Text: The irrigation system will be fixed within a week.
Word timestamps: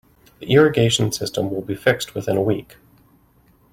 The 0.39 0.51
irrigation 0.51 1.11
system 1.11 1.51
will 1.51 1.61
be 1.61 1.75
fixed 1.75 2.15
within 2.15 2.35
a 2.35 2.41
week. 2.41 2.77